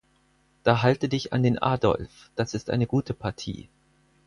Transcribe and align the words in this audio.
Da 0.63 0.81
halte 0.81 1.07
dich 1.09 1.31
an 1.31 1.43
den 1.43 1.59
Adolf, 1.59 2.31
das 2.35 2.55
ist 2.55 2.71
eine 2.71 2.87
gute 2.87 3.13
Partie. 3.13 3.69